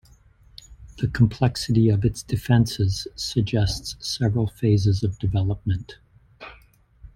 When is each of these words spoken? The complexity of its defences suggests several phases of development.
The 0.97 1.07
complexity 1.09 1.89
of 1.89 2.03
its 2.03 2.23
defences 2.23 3.07
suggests 3.15 3.97
several 3.99 4.47
phases 4.47 5.03
of 5.03 5.19
development. 5.19 5.99